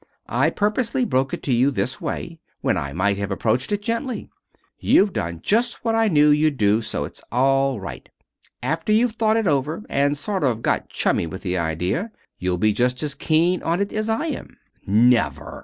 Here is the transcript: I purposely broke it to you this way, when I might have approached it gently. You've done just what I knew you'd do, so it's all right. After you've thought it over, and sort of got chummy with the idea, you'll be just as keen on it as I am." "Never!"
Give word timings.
I 0.29 0.49
purposely 0.49 1.05
broke 1.05 1.31
it 1.31 1.43
to 1.43 1.53
you 1.53 1.69
this 1.69 2.01
way, 2.01 2.39
when 2.61 2.75
I 2.75 2.91
might 2.91 3.19
have 3.19 3.29
approached 3.29 3.71
it 3.71 3.83
gently. 3.83 4.31
You've 4.79 5.13
done 5.13 5.41
just 5.43 5.85
what 5.85 5.93
I 5.93 6.07
knew 6.07 6.29
you'd 6.31 6.57
do, 6.57 6.81
so 6.81 7.03
it's 7.03 7.21
all 7.31 7.79
right. 7.79 8.09
After 8.63 8.91
you've 8.91 9.13
thought 9.15 9.37
it 9.37 9.45
over, 9.45 9.83
and 9.89 10.17
sort 10.17 10.43
of 10.43 10.63
got 10.63 10.89
chummy 10.89 11.27
with 11.27 11.43
the 11.43 11.55
idea, 11.55 12.09
you'll 12.39 12.57
be 12.57 12.73
just 12.73 13.03
as 13.03 13.13
keen 13.13 13.61
on 13.61 13.79
it 13.79 13.93
as 13.93 14.09
I 14.09 14.25
am." 14.25 14.57
"Never!" 14.87 15.59